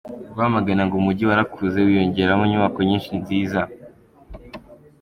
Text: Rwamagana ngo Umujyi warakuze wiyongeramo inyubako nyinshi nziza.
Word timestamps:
Rwamagana 0.31 0.81
ngo 0.85 0.95
Umujyi 0.97 1.23
warakuze 1.29 1.77
wiyongeramo 1.85 2.43
inyubako 2.45 2.79
nyinshi 2.87 3.11
nziza. 3.19 3.61